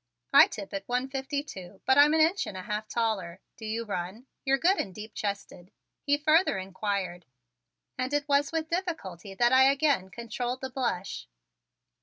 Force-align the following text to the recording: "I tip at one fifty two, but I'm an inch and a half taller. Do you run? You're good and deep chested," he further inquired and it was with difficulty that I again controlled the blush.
"I 0.33 0.47
tip 0.47 0.73
at 0.73 0.89
one 0.89 1.09
fifty 1.09 1.43
two, 1.43 1.79
but 1.85 1.95
I'm 1.95 2.15
an 2.15 2.21
inch 2.21 2.47
and 2.47 2.57
a 2.57 2.63
half 2.63 2.87
taller. 2.87 3.39
Do 3.55 3.67
you 3.67 3.85
run? 3.85 4.25
You're 4.43 4.57
good 4.57 4.79
and 4.79 4.95
deep 4.95 5.13
chested," 5.13 5.71
he 6.01 6.17
further 6.17 6.57
inquired 6.57 7.27
and 7.99 8.11
it 8.11 8.27
was 8.27 8.51
with 8.51 8.71
difficulty 8.71 9.35
that 9.35 9.53
I 9.53 9.69
again 9.69 10.09
controlled 10.09 10.61
the 10.61 10.71
blush. 10.71 11.27